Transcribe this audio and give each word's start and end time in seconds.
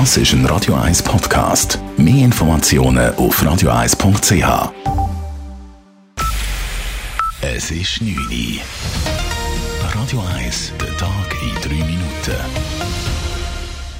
Das 0.00 0.16
ist 0.16 0.32
ein 0.32 0.44
Radio 0.46 0.74
1 0.74 1.04
Podcast. 1.04 1.78
Mehr 1.96 2.24
Informationen 2.24 3.14
auf 3.14 3.40
radio1.ch. 3.40 4.72
Es 7.40 7.70
ist 7.70 8.00
9 8.02 8.16
Uhr. 8.16 8.60
Radio 9.94 10.20
1, 10.36 10.72
der 10.80 10.96
Tag 10.96 11.36
in 11.40 11.54
3 11.62 11.74
Minuten. 11.86 12.40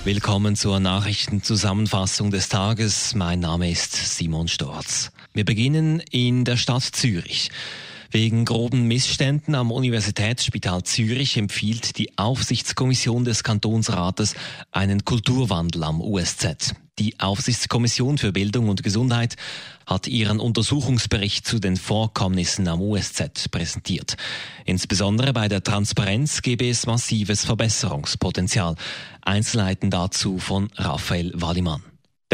Willkommen 0.02 0.56
zur 0.56 0.80
Nachrichtenzusammenfassung 0.80 2.32
des 2.32 2.48
Tages. 2.48 3.14
Mein 3.14 3.38
Name 3.38 3.70
ist 3.70 3.94
Simon 3.94 4.48
Storz. 4.48 5.12
Wir 5.32 5.44
beginnen 5.44 6.02
in 6.10 6.44
der 6.44 6.56
Stadt 6.56 6.82
Zürich. 6.82 7.52
Wegen 8.14 8.44
groben 8.44 8.86
Missständen 8.86 9.56
am 9.56 9.72
Universitätsspital 9.72 10.84
Zürich 10.84 11.36
empfiehlt 11.36 11.98
die 11.98 12.16
Aufsichtskommission 12.16 13.24
des 13.24 13.42
Kantonsrates 13.42 14.36
einen 14.70 15.04
Kulturwandel 15.04 15.82
am 15.82 16.00
USZ. 16.00 16.76
Die 17.00 17.18
Aufsichtskommission 17.18 18.16
für 18.16 18.30
Bildung 18.30 18.68
und 18.68 18.84
Gesundheit 18.84 19.34
hat 19.84 20.06
ihren 20.06 20.38
Untersuchungsbericht 20.38 21.44
zu 21.44 21.58
den 21.58 21.76
Vorkommnissen 21.76 22.68
am 22.68 22.80
USZ 22.80 23.50
präsentiert. 23.50 24.16
Insbesondere 24.64 25.32
bei 25.32 25.48
der 25.48 25.64
Transparenz 25.64 26.40
gebe 26.40 26.68
es 26.68 26.86
massives 26.86 27.44
Verbesserungspotenzial. 27.44 28.76
Einzelheiten 29.22 29.90
dazu 29.90 30.38
von 30.38 30.70
Raphael 30.76 31.32
Wallimann. 31.34 31.82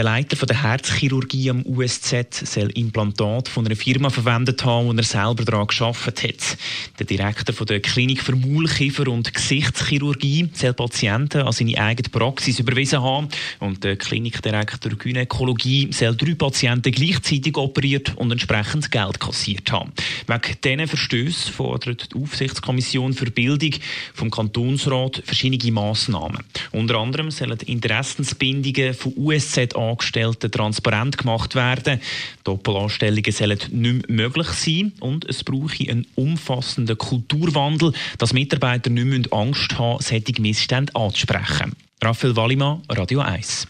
Der 0.01 0.07
Leiter 0.07 0.47
der 0.47 0.63
Herzchirurgie 0.63 1.51
am 1.51 1.63
USZ 1.67 2.47
soll 2.47 2.71
Implantat 2.71 3.51
von 3.51 3.67
einer 3.67 3.77
Firma 3.77 4.09
verwendet 4.09 4.65
haben, 4.65 4.89
und 4.89 4.97
er 4.97 5.05
selber 5.05 5.45
daran 5.45 5.67
geschafft 5.67 6.23
hat. 6.23 6.57
Der 6.99 7.05
Direktor 7.05 7.67
der 7.67 7.81
Klinik 7.81 8.23
für 8.23 8.35
Maulkiefer- 8.35 9.09
und 9.09 9.35
Gesichtschirurgie 9.35 10.49
soll 10.55 10.73
Patienten 10.73 11.43
an 11.43 11.53
seine 11.53 11.77
eigene 11.77 12.09
Praxis 12.09 12.59
überwiesen 12.61 13.03
haben. 13.03 13.29
Und 13.59 13.85
der 13.85 13.97
Klinikdirektor 13.97 14.93
Gynäkologie 14.93 15.93
soll 15.93 16.17
drei 16.17 16.35
Patienten 16.35 16.93
gleichzeitig 16.93 17.59
operiert 17.59 18.17
und 18.17 18.33
entsprechend 18.33 18.91
Geld 18.91 19.21
kassiert 19.21 19.71
haben. 19.71 19.93
Wegen 20.27 20.57
diesen 20.65 20.89
Verstößen 20.89 21.53
fordert 21.53 22.15
die 22.15 22.23
Aufsichtskommission 22.23 23.13
für 23.13 23.31
Bildung 23.31 23.75
vom 24.15 24.31
Kantonsrat 24.31 25.23
verschiedene 25.27 25.73
Massnahmen. 25.73 26.43
Unter 26.73 26.95
anderem 27.01 27.31
sollen 27.31 27.59
Interessensbindungen 27.67 28.95
von 28.95 29.13
USZ 29.15 29.75
Angestellten 29.91 30.51
transparent 30.51 31.19
gemacht 31.19 31.55
werden. 31.55 32.01
Doppelanstellungen 32.45 33.33
sollen 33.33 33.59
nicht 33.71 34.09
mehr 34.09 34.29
möglich 34.29 34.49
sein 34.49 34.93
und 35.01 35.25
es 35.25 35.45
brauche 35.45 35.89
einen 35.89 36.07
umfassenden 36.15 36.99
Kulturwandel, 36.99 37.93
dass 38.19 38.33
Mitarbeiter 38.33 38.91
nicht 38.91 39.07
mehr 39.07 39.23
Angst 39.31 39.79
haben, 39.79 40.03
solche 40.03 40.41
Missstände 40.41 40.95
anzusprechen. 40.95 41.75
Raphael 42.03 42.37
Wallimann, 42.37 42.83
Radio 42.89 43.21
1. 43.21 43.69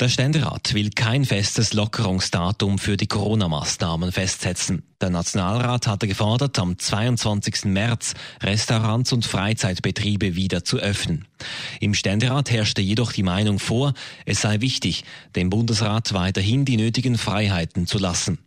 Der 0.00 0.08
Ständerat 0.08 0.74
will 0.74 0.90
kein 0.90 1.24
festes 1.24 1.72
Lockerungsdatum 1.72 2.78
für 2.80 2.96
die 2.96 3.06
Corona-Maßnahmen 3.06 4.10
festsetzen. 4.10 4.82
Der 5.00 5.10
Nationalrat 5.10 5.86
hatte 5.86 6.08
gefordert, 6.08 6.58
am 6.58 6.76
22. 6.76 7.66
März 7.66 8.14
Restaurants 8.42 9.12
und 9.12 9.24
Freizeitbetriebe 9.24 10.34
wieder 10.34 10.64
zu 10.64 10.78
öffnen. 10.78 11.26
Im 11.84 11.92
Ständerat 11.92 12.50
herrschte 12.50 12.80
jedoch 12.80 13.12
die 13.12 13.22
Meinung 13.22 13.58
vor, 13.58 13.92
es 14.24 14.40
sei 14.40 14.62
wichtig, 14.62 15.04
dem 15.36 15.50
Bundesrat 15.50 16.14
weiterhin 16.14 16.64
die 16.64 16.78
nötigen 16.78 17.18
Freiheiten 17.18 17.86
zu 17.86 17.98
lassen. 17.98 18.38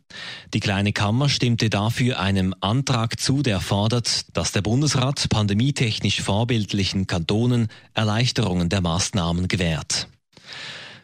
Die 0.56 0.60
kleine 0.60 0.92
Kammer 0.92 1.30
stimmte 1.30 1.70
dafür 1.70 2.20
einem 2.20 2.56
Antrag 2.62 3.20
zu, 3.20 3.44
der 3.44 3.60
fordert, 3.60 4.36
dass 4.36 4.54
der 4.54 4.64
Bundesrat 4.64 5.30
pandemietechnisch 5.30 6.24
vorbildlichen 6.24 7.06
Kantonen 7.06 7.68
Erleichterungen 7.94 8.70
der 8.70 8.82
Maßnahmen 8.82 9.48
gewährt. 9.48 10.08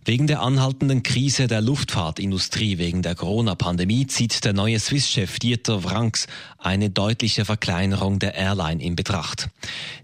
Wegen 0.06 0.28
der 0.28 0.42
anhaltenden 0.42 1.02
Krise 1.02 1.48
der 1.48 1.62
Luftfahrtindustrie 1.62 2.78
wegen 2.78 3.02
der 3.02 3.16
Corona-Pandemie 3.16 4.06
zieht 4.06 4.44
der 4.44 4.52
neue 4.52 4.78
Swiss-Chef 4.78 5.40
Dieter 5.40 5.80
Franks 5.80 6.28
eine 6.58 6.90
deutliche 6.90 7.46
Verkleinerung 7.46 8.20
der 8.20 8.36
Airline 8.36 8.84
in 8.84 8.98
Betracht. 8.98 9.50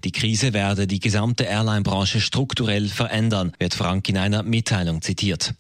Die 0.06 0.14
Krise 0.14 0.54
werde 0.54 0.88
die 0.88 1.02
gesamte 1.02 1.44
Airline-Branche 1.44 2.22
strukturell 2.22 2.88
verändern, 2.88 3.52
wird 3.60 3.74
Frank 3.74 4.08
in 4.08 4.18
einer 4.18 4.44
Mitteilung 4.44 5.02
zitiert. 5.02 5.54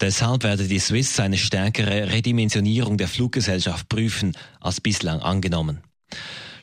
Deshalb 0.00 0.44
werde 0.44 0.68
die 0.68 0.78
Swiss 0.78 1.18
eine 1.18 1.36
stärkere 1.36 2.12
Redimensionierung 2.12 2.98
der 2.98 3.08
Fluggesellschaft 3.08 3.88
prüfen 3.88 4.36
als 4.60 4.80
bislang 4.80 5.20
angenommen. 5.20 5.80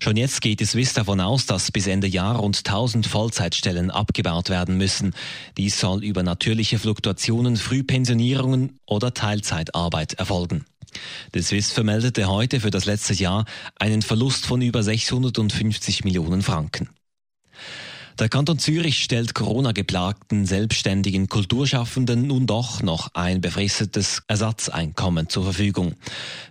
Schon 0.01 0.15
jetzt 0.15 0.41
geht 0.41 0.61
es 0.61 0.71
Swiss 0.71 0.93
davon 0.93 1.19
aus, 1.19 1.45
dass 1.45 1.73
bis 1.73 1.85
Ende 1.85 2.07
Jahr 2.07 2.37
rund 2.37 2.57
1000 2.57 3.05
Vollzeitstellen 3.05 3.91
abgebaut 3.91 4.49
werden 4.49 4.77
müssen. 4.77 5.13
Dies 5.57 5.77
soll 5.77 6.05
über 6.05 6.23
natürliche 6.23 6.79
Fluktuationen, 6.79 7.57
Frühpensionierungen 7.57 8.79
oder 8.85 9.13
Teilzeitarbeit 9.13 10.13
erfolgen. 10.13 10.65
Der 11.33 11.43
Swiss 11.43 11.73
vermeldete 11.73 12.29
heute 12.29 12.61
für 12.61 12.71
das 12.71 12.85
letzte 12.85 13.13
Jahr 13.13 13.43
einen 13.75 14.01
Verlust 14.01 14.45
von 14.45 14.61
über 14.61 14.83
650 14.83 16.05
Millionen 16.05 16.43
Franken. 16.43 16.89
Der 18.19 18.28
Kanton 18.28 18.59
Zürich 18.59 19.02
stellt 19.02 19.34
Corona-geplagten 19.34 20.46
selbstständigen 20.46 21.30
Kulturschaffenden 21.30 22.28
nun 22.28 22.47
doch 22.47 22.84
noch 22.84 23.12
ein 23.13 23.40
befristetes 23.40 24.24
Ersatzeinkommen 24.28 25.30
zur 25.30 25.46
Verfügung. 25.46 25.96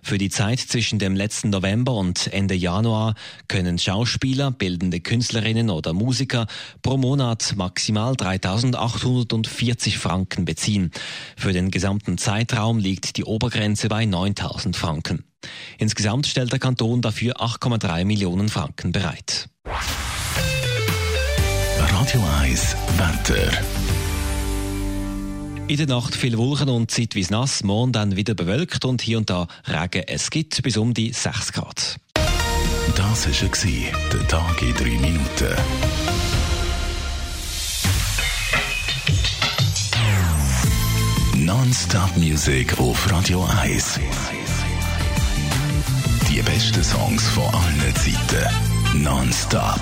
Für 0.01 0.17
die 0.17 0.31
Zeit 0.31 0.61
zwischen 0.61 0.97
dem 0.97 1.15
letzten 1.15 1.51
November 1.51 1.93
und 1.93 2.25
Ende 2.33 2.55
Januar 2.55 3.13
können 3.47 3.77
Schauspieler, 3.77 4.49
bildende 4.49 4.99
Künstlerinnen 4.99 5.69
oder 5.69 5.93
Musiker 5.93 6.47
pro 6.81 6.97
Monat 6.97 7.53
maximal 7.55 8.13
3.840 8.13 9.95
Franken 9.95 10.45
beziehen. 10.45 10.89
Für 11.37 11.53
den 11.53 11.69
gesamten 11.69 12.17
Zeitraum 12.17 12.79
liegt 12.79 13.15
die 13.15 13.25
Obergrenze 13.25 13.89
bei 13.89 14.05
9.000 14.05 14.75
Franken. 14.75 15.23
Insgesamt 15.77 16.25
stellt 16.25 16.51
der 16.51 16.57
Kanton 16.57 17.03
dafür 17.03 17.39
8,3 17.39 18.05
Millionen 18.05 18.49
Franken 18.49 18.91
bereit. 18.91 19.49
Radio 22.09 22.27
1 22.41 22.75
Wetter. 22.97 23.51
In 25.67 25.77
der 25.77 25.85
Nacht 25.85 26.15
viel 26.15 26.39
Wolken 26.39 26.67
und 26.69 26.89
zeitweise 26.89 27.31
nass, 27.31 27.63
morgen 27.63 27.91
dann 27.91 28.15
wieder 28.15 28.33
bewölkt 28.33 28.83
und 28.83 29.03
hier 29.03 29.19
und 29.19 29.29
da 29.29 29.45
Regen. 29.67 30.05
Es 30.07 30.31
gibt 30.31 30.63
bis 30.63 30.77
um 30.77 30.95
die 30.95 31.13
6 31.13 31.53
Grad. 31.53 31.97
Das 32.95 33.27
war 33.27 33.99
der 34.11 34.27
Tag 34.27 34.61
in 34.63 34.73
3 34.73 34.83
Minuten. 34.85 35.55
Non-Stop 41.35 42.17
Music 42.17 42.79
auf 42.79 43.11
Radio 43.11 43.47
1. 43.61 43.99
Die 46.27 46.41
besten 46.41 46.83
Songs 46.83 47.27
von 47.27 47.43
allen 47.53 47.95
Zeiten. 47.95 49.03
Non-Stop. 49.03 49.81